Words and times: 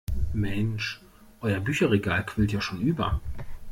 Mensch, 0.33 0.99
euer 1.43 1.59
Bücherregal 1.59 2.25
quillt 2.25 2.53
ja 2.53 2.59
schon 2.59 2.81
über. 2.81 3.21